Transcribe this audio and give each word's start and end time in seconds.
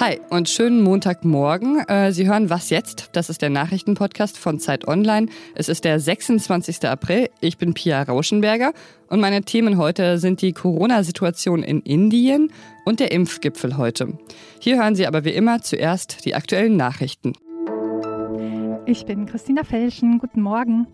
Hi 0.00 0.18
und 0.30 0.48
schönen 0.48 0.82
Montagmorgen. 0.82 1.80
Äh, 1.86 2.12
Sie 2.12 2.26
hören 2.26 2.48
Was 2.48 2.70
jetzt? 2.70 3.10
Das 3.12 3.28
ist 3.28 3.42
der 3.42 3.50
Nachrichtenpodcast 3.50 4.38
von 4.38 4.58
Zeit 4.58 4.88
Online. 4.88 5.26
Es 5.54 5.68
ist 5.68 5.84
der 5.84 6.00
26. 6.00 6.88
April. 6.88 7.28
Ich 7.40 7.58
bin 7.58 7.74
Pia 7.74 8.02
Rauschenberger 8.02 8.72
und 9.08 9.20
meine 9.20 9.42
Themen 9.42 9.76
heute 9.76 10.18
sind 10.18 10.40
die 10.40 10.54
Corona-Situation 10.54 11.62
in 11.62 11.80
Indien 11.82 12.50
und 12.86 13.00
der 13.00 13.12
Impfgipfel 13.12 13.76
heute. 13.76 14.18
Hier 14.60 14.82
hören 14.82 14.94
Sie 14.94 15.06
aber 15.06 15.24
wie 15.24 15.30
immer 15.30 15.60
zuerst 15.60 16.24
die 16.24 16.34
aktuellen 16.34 16.76
Nachrichten. 16.76 17.34
Ich 18.86 19.04
bin 19.04 19.26
Christina 19.26 19.62
Felschen. 19.62 20.18
Guten 20.18 20.40
Morgen. 20.40 20.86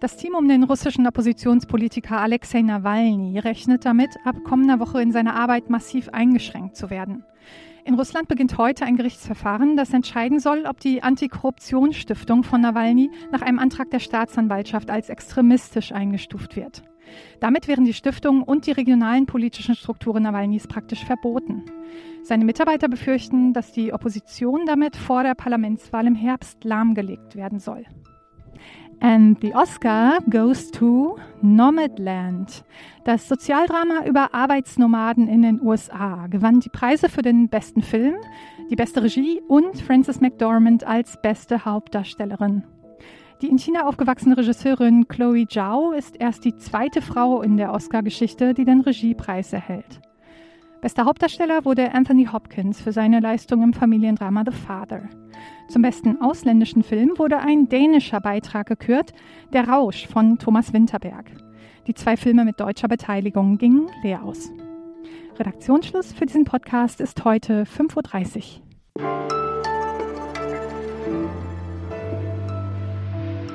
Das 0.00 0.16
Team 0.16 0.36
um 0.36 0.46
den 0.46 0.62
russischen 0.62 1.08
Oppositionspolitiker 1.08 2.20
Alexei 2.20 2.62
Nawalny 2.62 3.40
rechnet 3.40 3.84
damit, 3.84 4.10
ab 4.24 4.36
kommender 4.44 4.78
Woche 4.78 5.02
in 5.02 5.10
seiner 5.10 5.34
Arbeit 5.34 5.70
massiv 5.70 6.08
eingeschränkt 6.10 6.76
zu 6.76 6.88
werden. 6.88 7.24
In 7.88 7.94
Russland 7.94 8.28
beginnt 8.28 8.58
heute 8.58 8.84
ein 8.84 8.96
Gerichtsverfahren, 8.96 9.78
das 9.78 9.94
entscheiden 9.94 10.40
soll, 10.40 10.66
ob 10.66 10.78
die 10.78 11.02
Antikorruptionsstiftung 11.02 12.42
von 12.42 12.60
Nawalny 12.60 13.10
nach 13.32 13.40
einem 13.40 13.58
Antrag 13.58 13.88
der 13.88 13.98
Staatsanwaltschaft 13.98 14.90
als 14.90 15.08
extremistisch 15.08 15.92
eingestuft 15.92 16.54
wird. 16.54 16.82
Damit 17.40 17.66
wären 17.66 17.86
die 17.86 17.94
Stiftung 17.94 18.42
und 18.42 18.66
die 18.66 18.72
regionalen 18.72 19.24
politischen 19.24 19.74
Strukturen 19.74 20.24
Nawalnys 20.24 20.66
praktisch 20.66 21.02
verboten. 21.02 21.64
Seine 22.22 22.44
Mitarbeiter 22.44 22.90
befürchten, 22.90 23.54
dass 23.54 23.72
die 23.72 23.94
Opposition 23.94 24.66
damit 24.66 24.94
vor 24.94 25.22
der 25.22 25.34
Parlamentswahl 25.34 26.06
im 26.06 26.14
Herbst 26.14 26.64
lahmgelegt 26.64 27.36
werden 27.36 27.58
soll. 27.58 27.86
And 29.00 29.40
the 29.40 29.54
Oscar 29.54 30.18
goes 30.28 30.70
to 30.72 31.18
Nomadland. 31.40 32.64
Das 33.04 33.28
Sozialdrama 33.28 34.04
über 34.06 34.34
Arbeitsnomaden 34.34 35.28
in 35.28 35.42
den 35.42 35.62
USA 35.62 36.26
gewann 36.26 36.58
die 36.60 36.68
Preise 36.68 37.08
für 37.08 37.22
den 37.22 37.48
besten 37.48 37.82
Film, 37.82 38.16
die 38.70 38.76
beste 38.76 39.02
Regie 39.02 39.40
und 39.46 39.80
Frances 39.80 40.20
McDormand 40.20 40.84
als 40.84 41.20
beste 41.22 41.64
Hauptdarstellerin. 41.64 42.64
Die 43.40 43.48
in 43.48 43.58
China 43.58 43.86
aufgewachsene 43.86 44.36
Regisseurin 44.36 45.06
Chloe 45.06 45.46
Zhao 45.46 45.92
ist 45.92 46.16
erst 46.20 46.44
die 46.44 46.56
zweite 46.56 47.00
Frau 47.00 47.40
in 47.40 47.56
der 47.56 47.72
Oscar-Geschichte, 47.72 48.52
die 48.52 48.64
den 48.64 48.80
Regiepreis 48.80 49.52
erhält. 49.52 50.00
Bester 50.80 51.06
Hauptdarsteller 51.06 51.64
wurde 51.64 51.92
Anthony 51.92 52.26
Hopkins 52.26 52.80
für 52.80 52.92
seine 52.92 53.18
Leistung 53.18 53.62
im 53.64 53.72
Familiendrama 53.72 54.44
The 54.46 54.56
Father. 54.56 55.08
Zum 55.68 55.82
besten 55.82 56.20
ausländischen 56.20 56.84
Film 56.84 57.14
wurde 57.16 57.38
ein 57.38 57.68
dänischer 57.68 58.20
Beitrag 58.20 58.68
gekürt, 58.68 59.12
Der 59.52 59.68
Rausch 59.68 60.06
von 60.06 60.38
Thomas 60.38 60.72
Winterberg. 60.72 61.32
Die 61.88 61.94
zwei 61.94 62.16
Filme 62.16 62.44
mit 62.44 62.60
deutscher 62.60 62.86
Beteiligung 62.86 63.58
gingen 63.58 63.88
leer 64.04 64.22
aus. 64.22 64.52
Redaktionsschluss 65.36 66.12
für 66.12 66.26
diesen 66.26 66.44
Podcast 66.44 67.00
ist 67.00 67.24
heute 67.24 67.64
5.30 67.64 68.60
Uhr. 69.00 69.67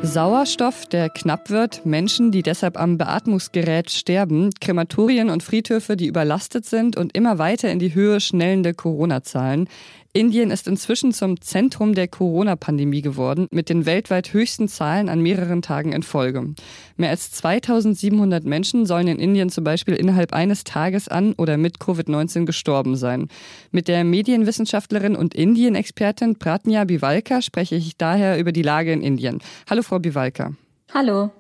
Sauerstoff, 0.06 0.86
der 0.86 1.10
knapp 1.10 1.50
wird, 1.50 1.86
Menschen, 1.86 2.32
die 2.32 2.44
deshalb 2.44 2.78
am 2.78 2.98
Beatmungsgerät 2.98 3.90
sterben, 3.90 4.50
Krematorien 4.60 5.30
und 5.30 5.44
Friedhöfe, 5.44 5.96
die 5.96 6.08
überlastet 6.08 6.66
sind 6.66 6.98
und 6.98 7.16
immer 7.16 7.38
weiter 7.38 7.72
in 7.72 7.80
die 7.80 7.96
Höhe 7.96 8.20
schnellende 8.20 8.74
Corona-Zahlen. 8.74 9.70
Indien 10.16 10.52
ist 10.52 10.68
inzwischen 10.68 11.12
zum 11.12 11.42
Zentrum 11.42 11.96
der 11.96 12.08
Corona-Pandemie 12.08 13.02
geworden, 13.02 13.48
mit 13.50 13.68
den 13.68 13.88
weltweit 13.88 14.32
höchsten 14.32 14.68
Zahlen 14.68 15.10
an 15.10 15.22
mehreren 15.22 15.64
Tagen 15.64 15.92
in 15.92 16.04
Folge. 16.04 16.54
Mehr 16.98 17.10
als 17.10 17.32
2700 17.32 18.46
Menschen 18.46 18.86
sollen 18.86 19.08
in 19.08 19.18
Indien 19.18 19.50
zum 19.50 19.64
Beispiel 19.64 19.96
innerhalb 19.96 20.32
eines 20.32 20.66
Tages 20.66 21.08
an 21.08 21.34
oder 21.34 21.58
mit 21.58 21.80
Covid-19 21.80 22.46
gestorben 22.46 22.96
sein. 22.96 23.28
Mit 23.72 23.88
der 23.88 24.04
Medienwissenschaftlerin 24.04 25.16
und 25.16 25.34
Indien-Expertin 25.34 26.38
Pratnya 26.38 26.84
Bivalka 26.84 27.42
spreche 27.42 27.74
ich 27.74 27.98
daher 27.98 28.38
über 28.38 28.52
die 28.52 28.62
Lage 28.62 28.94
in 28.94 29.02
Indien. 29.02 29.40
Hallo, 29.68 29.82
Frau 29.82 29.98
Bivalka. 29.98 30.54
Hallo. 30.94 31.32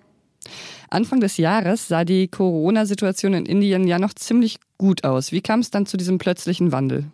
Anfang 0.89 1.19
des 1.19 1.37
Jahres 1.37 1.87
sah 1.87 2.05
die 2.05 2.27
Corona-Situation 2.27 3.35
in 3.35 3.45
Indien 3.45 3.87
ja 3.87 3.99
noch 3.99 4.15
ziemlich 4.15 4.57
gut 4.79 5.03
aus. 5.03 5.31
Wie 5.31 5.41
kam 5.41 5.59
es 5.59 5.69
dann 5.69 5.85
zu 5.85 5.95
diesem 5.95 6.17
plötzlichen 6.17 6.71
Wandel? 6.71 7.11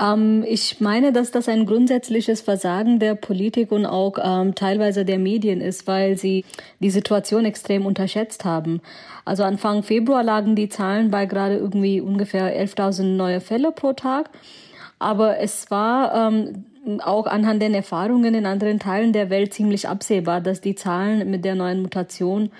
Ähm, 0.00 0.44
ich 0.46 0.80
meine, 0.80 1.12
dass 1.12 1.30
das 1.30 1.48
ein 1.48 1.66
grundsätzliches 1.66 2.40
Versagen 2.40 2.98
der 2.98 3.14
Politik 3.14 3.72
und 3.72 3.86
auch 3.86 4.14
ähm, 4.22 4.54
teilweise 4.54 5.04
der 5.04 5.18
Medien 5.18 5.60
ist, 5.60 5.86
weil 5.86 6.16
sie 6.16 6.44
die 6.80 6.90
Situation 6.90 7.44
extrem 7.44 7.86
unterschätzt 7.86 8.44
haben. 8.44 8.80
Also 9.24 9.44
Anfang 9.44 9.82
Februar 9.82 10.22
lagen 10.22 10.56
die 10.56 10.68
Zahlen 10.68 11.10
bei 11.10 11.26
gerade 11.26 11.56
irgendwie 11.56 12.00
ungefähr 12.00 12.58
11.000 12.58 13.16
neue 13.16 13.40
Fälle 13.40 13.72
pro 13.72 13.92
Tag. 13.92 14.30
Aber 14.98 15.38
es 15.38 15.70
war 15.70 16.30
ähm, 16.30 16.64
auch 17.02 17.26
anhand 17.26 17.62
den 17.62 17.74
Erfahrungen 17.74 18.34
in 18.34 18.46
anderen 18.46 18.78
Teilen 18.78 19.12
der 19.12 19.30
Welt 19.30 19.52
ziemlich 19.52 19.88
absehbar, 19.88 20.40
dass 20.40 20.60
die 20.60 20.74
Zahlen 20.74 21.30
mit 21.30 21.44
der 21.44 21.54
neuen 21.54 21.82
Mutation 21.82 22.50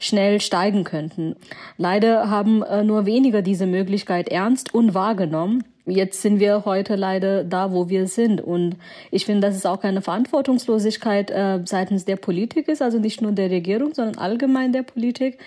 schnell 0.00 0.40
steigen 0.40 0.84
könnten. 0.84 1.34
Leider 1.76 2.30
haben 2.30 2.62
äh, 2.62 2.84
nur 2.84 3.06
wenige 3.06 3.42
diese 3.42 3.66
Möglichkeit 3.66 4.28
ernst 4.28 4.74
und 4.74 4.94
wahrgenommen 4.94 5.64
jetzt 5.88 6.22
sind 6.22 6.40
wir 6.40 6.64
heute 6.64 6.96
leider 6.96 7.44
da, 7.44 7.72
wo 7.72 7.88
wir 7.88 8.06
sind. 8.06 8.40
Und 8.40 8.76
ich 9.10 9.26
finde, 9.26 9.46
dass 9.46 9.56
es 9.56 9.66
auch 9.66 9.80
keine 9.80 10.02
Verantwortungslosigkeit 10.02 11.30
äh, 11.30 11.60
seitens 11.64 12.04
der 12.04 12.16
Politik 12.16 12.68
ist, 12.68 12.82
also 12.82 12.98
nicht 12.98 13.22
nur 13.22 13.32
der 13.32 13.50
Regierung, 13.50 13.94
sondern 13.94 14.18
allgemein 14.18 14.72
der 14.72 14.82
Politik, 14.82 15.38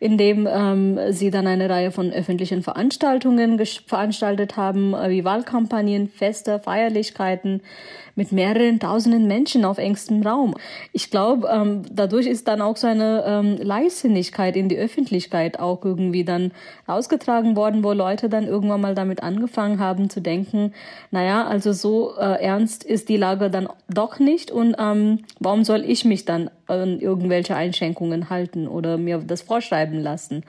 indem 0.00 0.46
ähm, 0.50 0.98
sie 1.10 1.30
dann 1.30 1.46
eine 1.46 1.70
Reihe 1.70 1.90
von 1.90 2.12
öffentlichen 2.12 2.62
Veranstaltungen 2.62 3.60
veranstaltet 3.86 4.56
haben, 4.56 4.94
äh, 4.94 5.10
wie 5.10 5.24
Wahlkampagnen, 5.24 6.08
Feste, 6.08 6.60
Feierlichkeiten 6.60 7.62
mit 8.16 8.32
mehreren 8.32 8.80
tausenden 8.80 9.26
Menschen 9.26 9.64
auf 9.64 9.78
engstem 9.78 10.22
Raum. 10.22 10.54
Ich 10.92 11.10
glaube, 11.10 11.48
ähm, 11.52 11.82
dadurch 11.92 12.26
ist 12.26 12.48
dann 12.48 12.62
auch 12.62 12.76
so 12.76 12.86
eine 12.86 13.24
ähm, 13.26 13.58
Leichtsinnigkeit 13.58 14.56
in 14.56 14.68
die 14.68 14.78
Öffentlichkeit 14.78 15.60
auch 15.60 15.84
irgendwie 15.84 16.24
dann 16.24 16.52
ausgetragen 16.86 17.56
worden, 17.56 17.84
wo 17.84 17.92
Leute 17.92 18.28
dann 18.28 18.46
irgendwann 18.48 18.80
mal 18.80 18.94
damit 18.94 19.22
angefangen 19.22 19.78
haben 19.78 19.85
zu 20.10 20.20
denken, 20.20 20.72
naja, 21.10 21.46
also 21.46 21.72
so 21.72 22.16
äh, 22.16 22.42
ernst 22.42 22.84
ist 22.84 23.08
die 23.08 23.16
Lage 23.16 23.50
dann 23.50 23.68
doch 23.88 24.18
nicht 24.18 24.50
und 24.50 24.76
ähm, 24.78 25.20
warum 25.40 25.64
soll 25.64 25.84
ich 25.84 26.04
mich 26.04 26.24
dann 26.24 26.50
an 26.66 27.00
irgendwelche 27.00 27.56
Einschränkungen 27.56 28.30
halten 28.30 28.68
oder 28.68 28.98
mir 28.98 29.18
das 29.18 29.42
vorschreiben 29.42 30.00
lassen? 30.00 30.44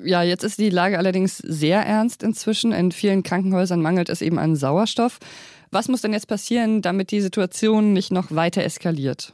Ja, 0.00 0.22
jetzt 0.22 0.44
ist 0.44 0.58
die 0.58 0.70
Lage 0.70 0.98
allerdings 0.98 1.38
sehr 1.38 1.80
ernst 1.80 2.22
inzwischen. 2.22 2.72
In 2.72 2.92
vielen 2.92 3.22
Krankenhäusern 3.22 3.80
mangelt 3.80 4.10
es 4.10 4.20
eben 4.20 4.38
an 4.38 4.54
Sauerstoff. 4.54 5.18
Was 5.70 5.88
muss 5.88 6.02
denn 6.02 6.12
jetzt 6.12 6.28
passieren, 6.28 6.82
damit 6.82 7.10
die 7.10 7.20
Situation 7.20 7.92
nicht 7.92 8.12
noch 8.12 8.30
weiter 8.30 8.62
eskaliert? 8.62 9.32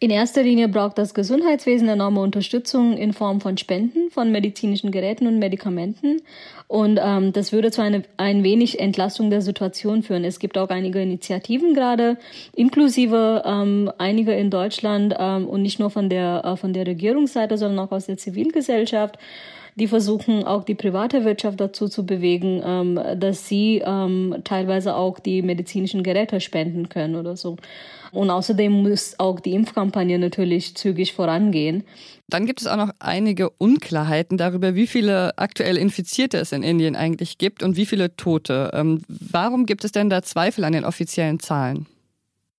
In 0.00 0.10
erster 0.10 0.44
Linie 0.44 0.68
braucht 0.68 0.96
das 0.96 1.12
Gesundheitswesen 1.12 1.88
enorme 1.88 2.20
Unterstützung 2.20 2.96
in 2.96 3.12
Form 3.12 3.40
von 3.40 3.58
Spenden 3.58 4.10
von 4.12 4.30
medizinischen 4.30 4.92
Geräten 4.92 5.26
und 5.26 5.40
Medikamenten. 5.40 6.22
Und 6.68 7.00
ähm, 7.02 7.32
das 7.32 7.50
würde 7.50 7.72
zu 7.72 7.82
einer 7.82 8.02
ein 8.16 8.44
wenig 8.44 8.78
Entlastung 8.78 9.28
der 9.28 9.42
Situation 9.42 10.04
führen. 10.04 10.22
Es 10.22 10.38
gibt 10.38 10.56
auch 10.56 10.68
einige 10.68 11.02
Initiativen 11.02 11.74
gerade, 11.74 12.16
inklusive 12.54 13.42
ähm, 13.44 13.90
einige 13.98 14.34
in 14.34 14.50
Deutschland 14.50 15.16
ähm, 15.18 15.48
und 15.48 15.62
nicht 15.62 15.80
nur 15.80 15.90
von 15.90 16.08
der, 16.08 16.44
äh, 16.44 16.56
von 16.56 16.72
der 16.72 16.86
Regierungsseite, 16.86 17.58
sondern 17.58 17.84
auch 17.84 17.90
aus 17.90 18.06
der 18.06 18.18
Zivilgesellschaft 18.18 19.18
die 19.78 19.86
versuchen 19.86 20.44
auch 20.44 20.64
die 20.64 20.74
private 20.74 21.24
Wirtschaft 21.24 21.60
dazu 21.60 21.88
zu 21.88 22.04
bewegen, 22.04 22.60
ähm, 22.64 23.00
dass 23.16 23.48
sie 23.48 23.82
ähm, 23.84 24.36
teilweise 24.44 24.96
auch 24.96 25.18
die 25.20 25.42
medizinischen 25.42 26.02
Geräte 26.02 26.40
spenden 26.40 26.88
können 26.88 27.14
oder 27.14 27.36
so. 27.36 27.56
Und 28.10 28.30
außerdem 28.30 28.72
muss 28.72 29.14
auch 29.18 29.38
die 29.38 29.52
Impfkampagne 29.52 30.18
natürlich 30.18 30.74
zügig 30.74 31.12
vorangehen. 31.12 31.84
Dann 32.28 32.46
gibt 32.46 32.60
es 32.60 32.66
auch 32.66 32.76
noch 32.76 32.90
einige 32.98 33.50
Unklarheiten 33.50 34.36
darüber, 34.36 34.74
wie 34.74 34.86
viele 34.86 35.36
aktuell 35.38 35.76
Infizierte 35.76 36.38
es 36.38 36.52
in 36.52 36.62
Indien 36.62 36.96
eigentlich 36.96 37.38
gibt 37.38 37.62
und 37.62 37.76
wie 37.76 37.86
viele 37.86 38.16
Tote. 38.16 38.70
Ähm, 38.74 39.02
warum 39.08 39.66
gibt 39.66 39.84
es 39.84 39.92
denn 39.92 40.10
da 40.10 40.22
Zweifel 40.22 40.64
an 40.64 40.72
den 40.72 40.84
offiziellen 40.84 41.38
Zahlen? 41.38 41.86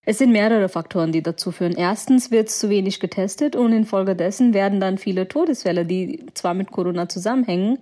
Es 0.09 0.17
sind 0.17 0.31
mehrere 0.31 0.69
Faktoren, 0.69 1.11
die 1.11 1.21
dazu 1.21 1.51
führen. 1.51 1.75
Erstens 1.77 2.31
wird 2.31 2.49
zu 2.49 2.67
wenig 2.71 2.99
getestet 2.99 3.55
und 3.55 3.71
infolgedessen 3.71 4.55
werden 4.55 4.79
dann 4.79 4.97
viele 4.97 5.27
Todesfälle, 5.27 5.85
die 5.85 6.25
zwar 6.33 6.55
mit 6.55 6.71
Corona 6.71 7.07
zusammenhängen, 7.07 7.77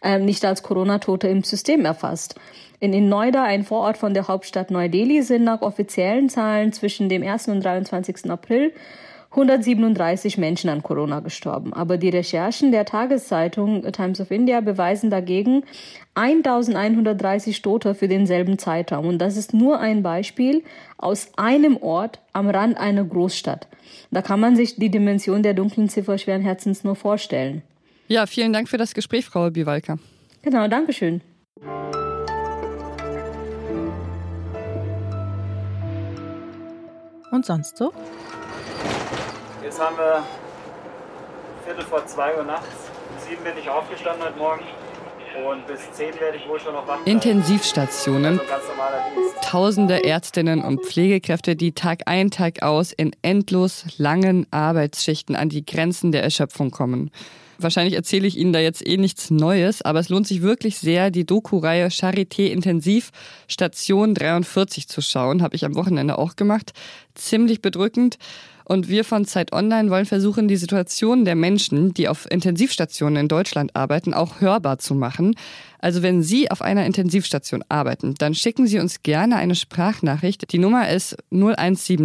äh, 0.00 0.20
nicht 0.20 0.44
als 0.44 0.62
Corona-Tote 0.62 1.26
im 1.26 1.42
System 1.42 1.84
erfasst. 1.84 2.36
In, 2.78 2.92
in 2.92 3.08
Noida, 3.08 3.42
ein 3.42 3.64
Vorort 3.64 3.96
von 3.96 4.14
der 4.14 4.28
Hauptstadt 4.28 4.70
Neu-Delhi, 4.70 5.22
sind 5.22 5.42
nach 5.42 5.60
offiziellen 5.60 6.28
Zahlen 6.28 6.72
zwischen 6.72 7.08
dem 7.08 7.24
1. 7.24 7.48
und 7.48 7.64
23. 7.64 8.30
April 8.30 8.72
137 9.32 10.36
Menschen 10.36 10.68
an 10.68 10.82
Corona 10.82 11.20
gestorben. 11.20 11.72
Aber 11.72 11.96
die 11.96 12.10
Recherchen 12.10 12.70
der 12.70 12.84
Tageszeitung 12.84 13.90
Times 13.90 14.20
of 14.20 14.30
India 14.30 14.60
beweisen 14.60 15.08
dagegen 15.08 15.64
1130 16.14 17.62
Tote 17.62 17.94
für 17.94 18.08
denselben 18.08 18.58
Zeitraum. 18.58 19.06
Und 19.06 19.18
das 19.18 19.38
ist 19.38 19.54
nur 19.54 19.80
ein 19.80 20.02
Beispiel 20.02 20.62
aus 20.98 21.30
einem 21.36 21.78
Ort 21.78 22.20
am 22.34 22.50
Rand 22.50 22.76
einer 22.76 23.04
Großstadt. 23.04 23.68
Da 24.10 24.20
kann 24.20 24.38
man 24.38 24.54
sich 24.54 24.76
die 24.76 24.90
Dimension 24.90 25.42
der 25.42 25.54
dunklen 25.54 25.88
Ziffer 25.88 26.18
schweren 26.18 26.42
Herzens 26.42 26.84
nur 26.84 26.94
vorstellen. 26.94 27.62
Ja, 28.08 28.26
vielen 28.26 28.52
Dank 28.52 28.68
für 28.68 28.76
das 28.76 28.92
Gespräch, 28.92 29.24
Frau 29.24 29.48
Biwalka. 29.50 29.98
Genau, 30.42 30.68
Dankeschön. 30.68 31.22
Und 37.30 37.46
sonst 37.46 37.78
so? 37.78 37.92
Jetzt 39.72 39.80
haben 39.80 39.96
wir 39.96 40.22
Viertel 41.64 41.82
vor 41.84 42.06
zwei 42.06 42.36
Uhr 42.36 42.44
nachts. 42.44 42.66
Um 43.08 43.26
sieben 43.26 43.42
bin 43.42 43.54
ich 43.58 43.70
aufgestanden 43.70 44.22
heute 44.22 44.36
Morgen. 44.36 44.64
Und 45.48 45.66
bis 45.66 45.90
zehn 45.92 46.12
werde 46.20 46.36
ich 46.36 46.46
wohl 46.46 46.60
schon 46.60 46.74
noch 46.74 46.86
wach. 46.86 46.98
Intensivstationen. 47.06 48.38
Also 48.38 48.66
Tausende 49.40 50.04
Ärztinnen 50.04 50.62
und 50.62 50.84
Pflegekräfte, 50.84 51.56
die 51.56 51.72
Tag 51.72 52.02
ein, 52.04 52.30
Tag 52.30 52.62
aus 52.62 52.92
in 52.92 53.12
endlos 53.22 53.86
langen 53.96 54.46
Arbeitsschichten 54.50 55.36
an 55.36 55.48
die 55.48 55.64
Grenzen 55.64 56.12
der 56.12 56.22
Erschöpfung 56.22 56.70
kommen. 56.70 57.10
Wahrscheinlich 57.62 57.94
erzähle 57.94 58.26
ich 58.26 58.36
Ihnen 58.36 58.52
da 58.52 58.58
jetzt 58.58 58.86
eh 58.86 58.96
nichts 58.96 59.30
Neues, 59.30 59.82
aber 59.82 60.00
es 60.00 60.08
lohnt 60.08 60.26
sich 60.26 60.42
wirklich 60.42 60.78
sehr, 60.78 61.10
die 61.10 61.24
Doku-Reihe 61.24 61.88
Charité 61.88 62.46
Intensiv 62.46 63.10
Station 63.48 64.14
43 64.14 64.88
zu 64.88 65.00
schauen. 65.00 65.42
Habe 65.42 65.56
ich 65.56 65.64
am 65.64 65.74
Wochenende 65.74 66.18
auch 66.18 66.36
gemacht. 66.36 66.72
Ziemlich 67.14 67.62
bedrückend. 67.62 68.18
Und 68.64 68.88
wir 68.88 69.04
von 69.04 69.24
Zeit 69.24 69.52
Online 69.52 69.90
wollen 69.90 70.06
versuchen, 70.06 70.48
die 70.48 70.56
Situation 70.56 71.24
der 71.24 71.34
Menschen, 71.34 71.94
die 71.94 72.08
auf 72.08 72.30
Intensivstationen 72.30 73.22
in 73.22 73.28
Deutschland 73.28 73.74
arbeiten, 73.74 74.14
auch 74.14 74.40
hörbar 74.40 74.78
zu 74.78 74.94
machen. 74.94 75.34
Also 75.78 76.02
wenn 76.02 76.22
Sie 76.22 76.50
auf 76.50 76.62
einer 76.62 76.86
Intensivstation 76.86 77.64
arbeiten, 77.68 78.14
dann 78.18 78.34
schicken 78.34 78.66
Sie 78.66 78.78
uns 78.78 79.02
gerne 79.02 79.36
eine 79.36 79.56
Sprachnachricht. 79.56 80.52
Die 80.52 80.58
Nummer 80.58 80.88
ist 80.88 81.16
0170 81.32 81.98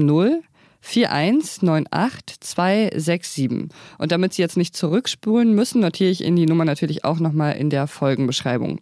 4198267. 0.83 3.69
Und 3.97 4.11
damit 4.11 4.33
Sie 4.33 4.41
jetzt 4.41 4.57
nicht 4.57 4.75
zurückspulen 4.75 5.53
müssen, 5.53 5.81
notiere 5.81 6.09
ich 6.09 6.23
Ihnen 6.23 6.35
die 6.35 6.45
Nummer 6.45 6.65
natürlich 6.65 7.03
auch 7.03 7.19
nochmal 7.19 7.57
in 7.57 7.69
der 7.69 7.87
Folgenbeschreibung. 7.87 8.79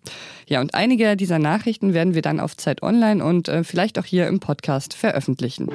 Ja, 0.47 0.61
und 0.61 0.73
einige 0.73 1.15
dieser 1.15 1.39
Nachrichten 1.39 1.93
werden 1.93 2.13
wir 2.13 2.21
dann 2.21 2.39
auf 2.39 2.57
Zeit 2.57 2.83
Online 2.83 3.23
und 3.23 3.47
äh, 3.47 3.63
vielleicht 3.63 3.99
auch 3.99 4.05
hier 4.05 4.27
im 4.27 4.39
Podcast 4.39 4.93
veröffentlichen. 4.93 5.69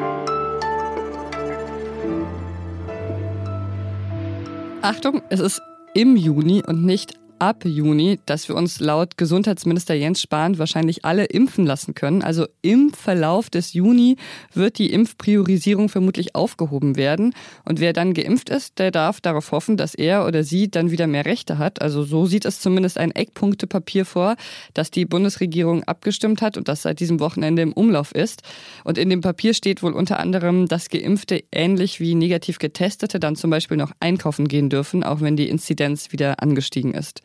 Achtung, 4.83 5.23
es 5.29 5.41
ist 5.41 5.61
im 5.95 6.17
Juni 6.17 6.63
und 6.67 6.85
nicht 6.85 7.15
ab 7.41 7.65
Juni, 7.65 8.21
dass 8.27 8.49
wir 8.49 8.55
uns 8.55 8.81
laut 8.81 9.17
Gesundheitsminister 9.17 9.95
Jens 9.95 10.21
Spahn 10.21 10.59
wahrscheinlich 10.59 11.05
alle 11.05 11.25
impfen 11.25 11.65
lassen 11.65 11.95
können. 11.95 12.23
Also 12.23 12.47
im 12.61 12.93
Verlauf 12.93 13.49
des 13.49 13.73
Juni 13.73 14.17
wird 14.53 14.79
die 14.79 14.93
Impfpriorisierung 14.93 15.89
vermutlich 15.89 16.35
aufgehoben 16.35 16.97
werden. 16.97 17.35
Und 17.65 17.81
wer 17.81 17.95
dann 17.95 18.13
geimpft 18.13 18.51
ist, 18.51 18.79
der 18.79 18.91
darf 18.91 19.21
darauf 19.23 19.53
hoffen, 19.53 19.79
dass 19.79 19.95
er 19.95 20.27
oder 20.27 20.45
sie 20.45 20.71
dann 20.71 20.91
wieder 20.91 21.07
mehr 21.07 21.25
Rechte 21.25 21.57
hat. 21.57 21.81
Also 21.81 22.03
so 22.05 22.27
sieht 22.27 22.45
es 22.45 22.61
zumindest 22.61 22.99
ein 22.99 23.11
Eckpunktepapier 23.11 24.05
vor, 24.05 24.37
das 24.75 24.91
die 24.91 25.07
Bundesregierung 25.07 25.85
abgestimmt 25.85 26.43
hat 26.43 26.59
und 26.59 26.69
das 26.69 26.83
seit 26.83 27.01
diesem 27.01 27.21
Wochenende 27.21 27.63
im 27.63 27.73
Umlauf 27.73 28.15
ist. 28.15 28.43
Und 28.85 28.99
in 28.99 29.09
dem 29.09 29.23
Papier 29.23 29.55
steht 29.55 29.83
wohl 29.83 29.95
unter 29.95 30.21
anderem, 30.21 30.69
dass 30.69 30.91
Geimpfte 30.91 31.43
ähnlich 31.51 32.01
wie 32.01 32.15
negativ 32.15 32.59
Getestete 32.59 33.19
dann 33.19 33.35
zum 33.35 33.51
Beispiel 33.51 33.79
noch 33.79 33.93
einkaufen 33.99 34.47
gehen 34.47 34.69
dürfen, 34.69 35.03
auch 35.03 35.23
wenn 35.23 35.37
die 35.37 35.49
Inzidenz 35.49 36.13
wieder 36.13 36.43
angestiegen 36.43 36.93
ist. 36.93 37.23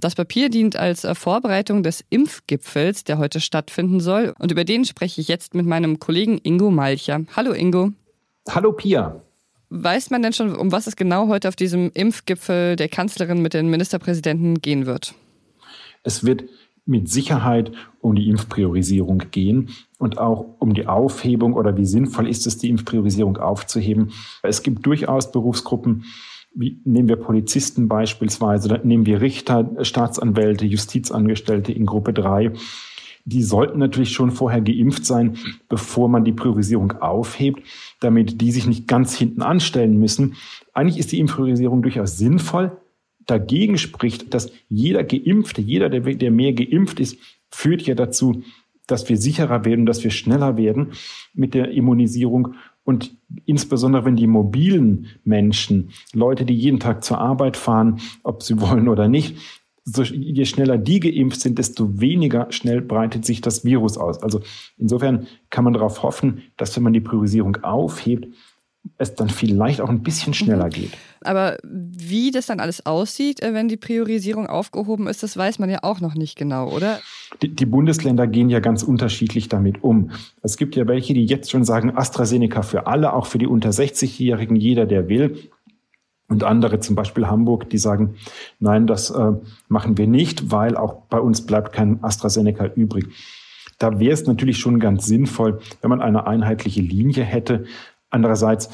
Das 0.00 0.16
Papier 0.16 0.48
dient 0.48 0.76
als 0.76 1.04
äh, 1.04 1.14
Vorbereitung 1.14 1.84
des 1.84 2.04
Impfgipfels, 2.10 3.04
der 3.04 3.18
heute 3.18 3.40
stattfinden 3.40 4.00
soll. 4.00 4.34
Und 4.38 4.50
über 4.50 4.64
den 4.64 4.84
spreche 4.84 5.20
ich 5.20 5.28
jetzt 5.28 5.54
mit 5.54 5.64
meinem 5.64 6.00
Kollegen 6.00 6.38
Ingo 6.42 6.70
Malcher. 6.70 7.20
Hallo 7.36 7.52
Ingo. 7.52 7.92
Hallo 8.48 8.72
Pia. 8.72 9.22
Weiß 9.70 10.10
man 10.10 10.22
denn 10.22 10.32
schon, 10.32 10.54
um 10.56 10.72
was 10.72 10.86
es 10.86 10.96
genau 10.96 11.28
heute 11.28 11.48
auf 11.48 11.56
diesem 11.56 11.90
Impfgipfel 11.94 12.76
der 12.76 12.88
Kanzlerin 12.88 13.40
mit 13.40 13.54
den 13.54 13.68
Ministerpräsidenten 13.68 14.60
gehen 14.60 14.86
wird? 14.86 15.14
Es 16.02 16.24
wird 16.26 16.44
mit 16.84 17.08
Sicherheit 17.08 17.72
um 18.00 18.16
die 18.16 18.28
Impfpriorisierung 18.28 19.22
gehen 19.30 19.70
und 19.98 20.18
auch 20.18 20.46
um 20.58 20.74
die 20.74 20.88
Aufhebung 20.88 21.54
oder 21.54 21.76
wie 21.76 21.86
sinnvoll 21.86 22.28
ist 22.28 22.46
es, 22.46 22.58
die 22.58 22.68
Impfpriorisierung 22.68 23.36
aufzuheben. 23.36 24.10
Es 24.42 24.62
gibt 24.64 24.84
durchaus 24.84 25.30
Berufsgruppen, 25.30 26.04
wie 26.54 26.80
nehmen 26.84 27.08
wir 27.08 27.16
Polizisten 27.16 27.88
beispielsweise, 27.88 28.80
nehmen 28.84 29.06
wir 29.06 29.20
Richter, 29.20 29.70
Staatsanwälte, 29.82 30.66
Justizangestellte 30.66 31.72
in 31.72 31.86
Gruppe 31.86 32.12
3. 32.12 32.52
Die 33.24 33.42
sollten 33.42 33.78
natürlich 33.78 34.12
schon 34.12 34.32
vorher 34.32 34.60
geimpft 34.60 35.06
sein, 35.06 35.36
bevor 35.68 36.08
man 36.08 36.24
die 36.24 36.32
Priorisierung 36.32 36.92
aufhebt, 37.00 37.62
damit 38.00 38.40
die 38.40 38.50
sich 38.50 38.66
nicht 38.66 38.88
ganz 38.88 39.16
hinten 39.16 39.42
anstellen 39.42 39.98
müssen. 39.98 40.34
Eigentlich 40.72 40.98
ist 40.98 41.12
die 41.12 41.20
Impfpriorisierung 41.20 41.82
durchaus 41.82 42.18
sinnvoll. 42.18 42.76
Dagegen 43.26 43.78
spricht, 43.78 44.34
dass 44.34 44.50
jeder 44.68 45.04
Geimpfte, 45.04 45.62
jeder, 45.62 45.88
der, 45.88 46.00
der 46.00 46.30
mehr 46.32 46.52
geimpft 46.52 46.98
ist, 46.98 47.16
führt 47.48 47.82
ja 47.82 47.94
dazu, 47.94 48.42
dass 48.88 49.08
wir 49.08 49.16
sicherer 49.16 49.64
werden, 49.64 49.86
dass 49.86 50.02
wir 50.02 50.10
schneller 50.10 50.56
werden 50.56 50.92
mit 51.32 51.54
der 51.54 51.70
Immunisierung 51.70 52.54
und 52.84 53.16
insbesondere 53.44 54.04
wenn 54.04 54.16
die 54.16 54.26
mobilen 54.26 55.06
Menschen, 55.24 55.90
Leute, 56.12 56.44
die 56.44 56.54
jeden 56.54 56.80
Tag 56.80 57.04
zur 57.04 57.18
Arbeit 57.18 57.56
fahren, 57.56 58.00
ob 58.22 58.42
sie 58.42 58.60
wollen 58.60 58.88
oder 58.88 59.08
nicht, 59.08 59.36
so, 59.84 60.02
je 60.02 60.44
schneller 60.44 60.78
die 60.78 61.00
geimpft 61.00 61.40
sind, 61.40 61.58
desto 61.58 62.00
weniger 62.00 62.52
schnell 62.52 62.80
breitet 62.80 63.24
sich 63.24 63.40
das 63.40 63.64
Virus 63.64 63.98
aus. 63.98 64.22
Also 64.22 64.40
insofern 64.78 65.26
kann 65.50 65.64
man 65.64 65.72
darauf 65.72 66.04
hoffen, 66.04 66.42
dass 66.56 66.76
wenn 66.76 66.84
man 66.84 66.92
die 66.92 67.00
Priorisierung 67.00 67.56
aufhebt, 67.64 68.28
es 68.98 69.14
dann 69.14 69.28
vielleicht 69.28 69.80
auch 69.80 69.88
ein 69.88 70.02
bisschen 70.02 70.34
schneller 70.34 70.66
mhm. 70.66 70.70
geht. 70.70 70.90
Aber 71.22 71.56
wie 71.62 72.30
das 72.30 72.46
dann 72.46 72.60
alles 72.60 72.84
aussieht, 72.84 73.42
äh, 73.42 73.54
wenn 73.54 73.68
die 73.68 73.76
Priorisierung 73.76 74.46
aufgehoben 74.46 75.06
ist, 75.06 75.22
das 75.22 75.36
weiß 75.36 75.58
man 75.58 75.70
ja 75.70 75.80
auch 75.82 76.00
noch 76.00 76.14
nicht 76.14 76.36
genau, 76.36 76.70
oder? 76.70 76.98
Die, 77.42 77.48
die 77.48 77.66
Bundesländer 77.66 78.26
gehen 78.26 78.50
ja 78.50 78.60
ganz 78.60 78.82
unterschiedlich 78.82 79.48
damit 79.48 79.82
um. 79.84 80.10
Es 80.42 80.56
gibt 80.56 80.76
ja 80.76 80.86
welche, 80.88 81.14
die 81.14 81.24
jetzt 81.24 81.50
schon 81.50 81.64
sagen, 81.64 81.96
AstraZeneca 81.96 82.62
für 82.62 82.86
alle, 82.86 83.12
auch 83.12 83.26
für 83.26 83.38
die 83.38 83.46
unter 83.46 83.70
60-Jährigen, 83.70 84.56
jeder, 84.56 84.86
der 84.86 85.08
will. 85.08 85.50
Und 86.28 86.44
andere, 86.44 86.80
zum 86.80 86.96
Beispiel 86.96 87.26
Hamburg, 87.26 87.68
die 87.68 87.78
sagen, 87.78 88.14
nein, 88.58 88.86
das 88.86 89.10
äh, 89.10 89.32
machen 89.68 89.98
wir 89.98 90.06
nicht, 90.06 90.50
weil 90.50 90.76
auch 90.76 91.02
bei 91.08 91.20
uns 91.20 91.44
bleibt 91.44 91.72
kein 91.72 92.02
AstraZeneca 92.02 92.66
übrig. 92.74 93.06
Da 93.78 93.98
wäre 93.98 94.12
es 94.12 94.26
natürlich 94.26 94.58
schon 94.58 94.78
ganz 94.78 95.06
sinnvoll, 95.06 95.60
wenn 95.80 95.90
man 95.90 96.00
eine 96.00 96.26
einheitliche 96.26 96.80
Linie 96.80 97.24
hätte. 97.24 97.64
Andererseits 98.12 98.70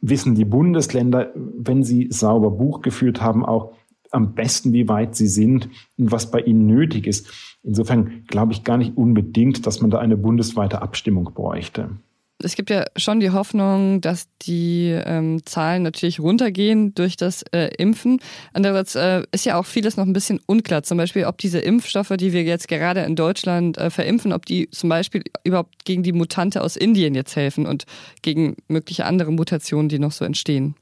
wissen 0.00 0.34
die 0.34 0.44
Bundesländer, 0.44 1.32
wenn 1.34 1.82
sie 1.82 2.08
sauber 2.10 2.50
Buch 2.50 2.80
geführt 2.80 3.20
haben, 3.20 3.44
auch 3.44 3.74
am 4.10 4.34
besten, 4.34 4.72
wie 4.72 4.88
weit 4.88 5.14
sie 5.14 5.26
sind 5.26 5.68
und 5.98 6.10
was 6.10 6.30
bei 6.30 6.40
ihnen 6.40 6.66
nötig 6.66 7.06
ist. 7.06 7.58
Insofern 7.62 8.24
glaube 8.26 8.52
ich 8.52 8.64
gar 8.64 8.78
nicht 8.78 8.96
unbedingt, 8.96 9.66
dass 9.66 9.82
man 9.82 9.90
da 9.90 9.98
eine 9.98 10.16
bundesweite 10.16 10.80
Abstimmung 10.80 11.32
bräuchte. 11.34 11.90
Es 12.40 12.54
gibt 12.54 12.70
ja 12.70 12.84
schon 12.96 13.18
die 13.18 13.30
Hoffnung, 13.30 14.00
dass 14.00 14.28
die 14.42 14.90
ähm, 15.04 15.44
Zahlen 15.44 15.82
natürlich 15.82 16.20
runtergehen 16.20 16.94
durch 16.94 17.16
das 17.16 17.42
äh, 17.52 17.74
Impfen. 17.78 18.20
Andererseits 18.52 18.94
äh, 18.94 19.24
ist 19.32 19.44
ja 19.44 19.58
auch 19.58 19.66
vieles 19.66 19.96
noch 19.96 20.06
ein 20.06 20.12
bisschen 20.12 20.38
unklar. 20.46 20.84
Zum 20.84 20.98
Beispiel, 20.98 21.24
ob 21.24 21.38
diese 21.38 21.58
Impfstoffe, 21.58 22.12
die 22.16 22.32
wir 22.32 22.44
jetzt 22.44 22.68
gerade 22.68 23.00
in 23.00 23.16
Deutschland 23.16 23.76
äh, 23.76 23.90
verimpfen, 23.90 24.32
ob 24.32 24.46
die 24.46 24.70
zum 24.70 24.88
Beispiel 24.88 25.24
überhaupt 25.42 25.84
gegen 25.84 26.04
die 26.04 26.12
Mutante 26.12 26.62
aus 26.62 26.76
Indien 26.76 27.16
jetzt 27.16 27.34
helfen 27.34 27.66
und 27.66 27.86
gegen 28.22 28.54
mögliche 28.68 29.04
andere 29.04 29.32
Mutationen, 29.32 29.88
die 29.88 29.98
noch 29.98 30.12
so 30.12 30.24
entstehen. 30.24 30.76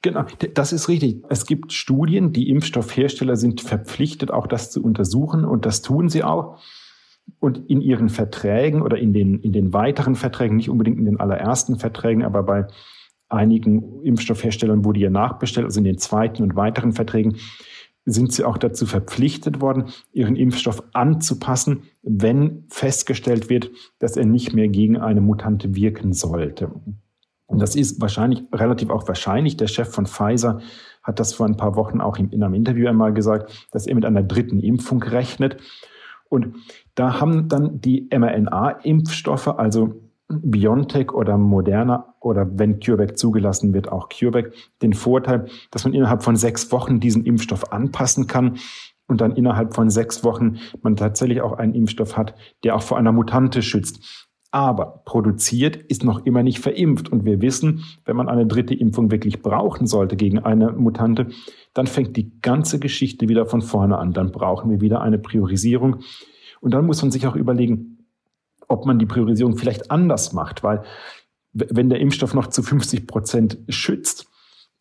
Genau, 0.00 0.24
das 0.54 0.72
ist 0.72 0.88
richtig. 0.88 1.18
Es 1.28 1.46
gibt 1.46 1.72
Studien, 1.72 2.32
die 2.32 2.48
Impfstoffhersteller 2.48 3.36
sind 3.36 3.60
verpflichtet, 3.60 4.30
auch 4.30 4.46
das 4.46 4.70
zu 4.70 4.82
untersuchen 4.82 5.44
und 5.44 5.66
das 5.66 5.82
tun 5.82 6.08
sie 6.08 6.24
auch 6.24 6.58
und 7.40 7.68
in 7.68 7.80
ihren 7.80 8.08
Verträgen 8.08 8.82
oder 8.82 8.98
in 8.98 9.12
den, 9.12 9.40
in 9.40 9.52
den 9.52 9.72
weiteren 9.72 10.14
Verträgen, 10.14 10.56
nicht 10.56 10.70
unbedingt 10.70 10.98
in 10.98 11.04
den 11.04 11.20
allerersten 11.20 11.78
Verträgen, 11.78 12.24
aber 12.24 12.42
bei 12.42 12.66
einigen 13.28 14.02
Impfstoffherstellern 14.02 14.84
wurde 14.84 15.00
ja 15.00 15.10
nachbestellt, 15.10 15.64
also 15.64 15.80
in 15.80 15.84
den 15.84 15.98
zweiten 15.98 16.42
und 16.42 16.56
weiteren 16.56 16.92
Verträgen, 16.92 17.36
sind 18.04 18.32
sie 18.32 18.44
auch 18.44 18.56
dazu 18.56 18.86
verpflichtet 18.86 19.60
worden, 19.60 19.86
ihren 20.12 20.36
Impfstoff 20.36 20.82
anzupassen, 20.92 21.82
wenn 22.02 22.64
festgestellt 22.68 23.50
wird, 23.50 23.70
dass 23.98 24.16
er 24.16 24.24
nicht 24.24 24.54
mehr 24.54 24.68
gegen 24.68 24.96
eine 24.96 25.20
Mutante 25.20 25.74
wirken 25.74 26.12
sollte. 26.12 26.70
Und 27.46 27.60
das 27.60 27.74
ist 27.74 28.00
wahrscheinlich 28.00 28.44
relativ 28.52 28.90
auch 28.90 29.06
wahrscheinlich. 29.08 29.56
Der 29.56 29.66
Chef 29.66 29.88
von 29.88 30.06
Pfizer 30.06 30.60
hat 31.02 31.18
das 31.18 31.34
vor 31.34 31.46
ein 31.46 31.56
paar 31.56 31.76
Wochen 31.76 32.00
auch 32.00 32.16
in 32.16 32.42
einem 32.42 32.54
Interview 32.54 32.88
einmal 32.88 33.12
gesagt, 33.12 33.68
dass 33.72 33.86
er 33.86 33.94
mit 33.94 34.04
einer 34.04 34.22
dritten 34.22 34.60
Impfung 34.60 35.02
rechnet. 35.02 35.56
Und 36.28 36.56
da 36.94 37.20
haben 37.20 37.48
dann 37.48 37.80
die 37.80 38.08
mRNA-Impfstoffe, 38.10 39.48
also 39.48 39.94
BioNTech 40.28 41.12
oder 41.12 41.38
Moderna 41.38 42.14
oder 42.20 42.46
wenn 42.58 42.80
CureVac 42.80 43.16
zugelassen 43.16 43.72
wird, 43.72 43.90
auch 43.92 44.08
CureVac, 44.08 44.52
den 44.82 44.92
Vorteil, 44.92 45.46
dass 45.70 45.84
man 45.84 45.94
innerhalb 45.94 46.24
von 46.24 46.36
sechs 46.36 46.72
Wochen 46.72 46.98
diesen 46.98 47.24
Impfstoff 47.24 47.72
anpassen 47.72 48.26
kann 48.26 48.58
und 49.06 49.20
dann 49.20 49.36
innerhalb 49.36 49.74
von 49.74 49.88
sechs 49.88 50.24
Wochen 50.24 50.58
man 50.82 50.96
tatsächlich 50.96 51.40
auch 51.40 51.52
einen 51.52 51.74
Impfstoff 51.74 52.16
hat, 52.16 52.34
der 52.64 52.74
auch 52.74 52.82
vor 52.82 52.98
einer 52.98 53.12
Mutante 53.12 53.62
schützt. 53.62 54.25
Aber 54.56 55.02
produziert 55.04 55.76
ist 55.76 56.02
noch 56.02 56.24
immer 56.24 56.42
nicht 56.42 56.60
verimpft. 56.60 57.10
Und 57.10 57.26
wir 57.26 57.42
wissen, 57.42 57.84
wenn 58.06 58.16
man 58.16 58.30
eine 58.30 58.46
dritte 58.46 58.72
Impfung 58.72 59.10
wirklich 59.10 59.42
brauchen 59.42 59.86
sollte 59.86 60.16
gegen 60.16 60.38
eine 60.38 60.72
Mutante, 60.72 61.26
dann 61.74 61.86
fängt 61.86 62.16
die 62.16 62.40
ganze 62.40 62.78
Geschichte 62.78 63.28
wieder 63.28 63.44
von 63.44 63.60
vorne 63.60 63.98
an. 63.98 64.14
Dann 64.14 64.32
brauchen 64.32 64.70
wir 64.70 64.80
wieder 64.80 65.02
eine 65.02 65.18
Priorisierung. 65.18 65.96
Und 66.62 66.72
dann 66.72 66.86
muss 66.86 67.02
man 67.02 67.10
sich 67.10 67.26
auch 67.26 67.36
überlegen, 67.36 68.06
ob 68.66 68.86
man 68.86 68.98
die 68.98 69.04
Priorisierung 69.04 69.58
vielleicht 69.58 69.90
anders 69.90 70.32
macht, 70.32 70.62
weil 70.62 70.84
wenn 71.52 71.90
der 71.90 72.00
Impfstoff 72.00 72.32
noch 72.32 72.46
zu 72.46 72.62
50 72.62 73.06
Prozent 73.06 73.58
schützt, 73.68 74.26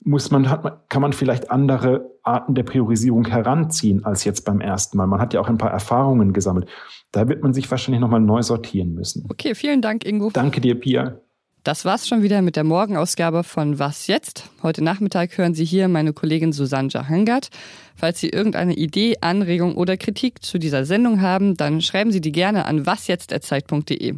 muss 0.05 0.31
man, 0.31 0.49
hat 0.49 0.63
man, 0.63 0.73
kann 0.87 1.01
man 1.01 1.13
vielleicht 1.13 1.51
andere 1.51 2.09
Arten 2.23 2.55
der 2.55 2.63
Priorisierung 2.63 3.25
heranziehen 3.25 4.05
als 4.05 4.23
jetzt 4.23 4.45
beim 4.45 4.61
ersten 4.61 4.97
Mal. 4.97 5.07
Man 5.07 5.19
hat 5.19 5.33
ja 5.33 5.41
auch 5.41 5.49
ein 5.49 5.57
paar 5.57 5.71
Erfahrungen 5.71 6.31
gesammelt. 6.31 6.67
Da 7.11 7.27
wird 7.27 7.43
man 7.43 7.53
sich 7.53 7.69
wahrscheinlich 7.69 8.01
nochmal 8.01 8.21
neu 8.21 8.41
sortieren 8.43 8.93
müssen. 8.93 9.25
Okay, 9.29 9.55
vielen 9.55 9.81
Dank, 9.81 10.05
Ingo. 10.05 10.29
Danke 10.31 10.61
dir, 10.61 10.79
Pia. 10.79 11.19
Das 11.63 11.83
war's 11.83 12.07
schon 12.07 12.21
wieder 12.21 12.43
mit 12.43 12.55
der 12.55 12.63
Morgenausgabe 12.63 13.43
von 13.43 13.79
Was 13.79 14.05
jetzt? 14.05 14.51
Heute 14.61 14.83
Nachmittag 14.83 15.35
hören 15.35 15.55
Sie 15.55 15.65
hier 15.65 15.87
meine 15.87 16.13
Kollegin 16.13 16.53
Susanne 16.53 16.89
Jahangard. 16.89 17.49
Falls 17.95 18.19
Sie 18.19 18.29
irgendeine 18.29 18.75
Idee, 18.75 19.15
Anregung 19.21 19.75
oder 19.75 19.97
Kritik 19.97 20.43
zu 20.43 20.59
dieser 20.59 20.85
Sendung 20.85 21.21
haben, 21.21 21.57
dann 21.57 21.81
schreiben 21.81 22.11
Sie 22.11 22.21
die 22.21 22.31
gerne 22.31 22.65
an 22.65 22.85
wasjetzt.zeit.de. 22.85 24.13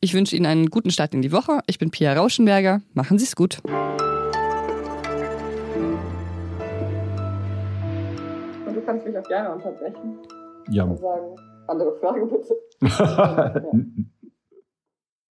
Ich 0.00 0.14
wünsche 0.14 0.34
Ihnen 0.34 0.46
einen 0.46 0.70
guten 0.70 0.90
Start 0.90 1.12
in 1.12 1.20
die 1.20 1.32
Woche. 1.32 1.60
Ich 1.66 1.78
bin 1.78 1.90
Pia 1.90 2.14
Rauschenberger. 2.14 2.80
Machen 2.94 3.18
Sie 3.18 3.26
es 3.26 3.36
gut. 3.36 3.60
Kannst 8.90 9.06
mich 9.06 9.16
auch 9.16 9.28
gerne 9.28 9.54
unterbrechen. 9.54 10.18
Ja. 10.68 10.82
Und 10.84 10.98
sagen, 10.98 11.36
andere 11.68 11.96
Frage 12.00 12.26
bitte. 12.26 12.56